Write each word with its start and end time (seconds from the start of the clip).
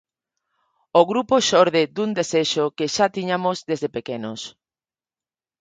O 0.99 1.01
grupo 1.11 1.35
xorde 1.49 1.81
dun 1.95 2.09
desexo 2.19 2.65
que 2.77 2.85
xa 2.95 3.07
tiñamos 3.15 3.57
desde 3.69 3.89
pequenos. 3.97 4.41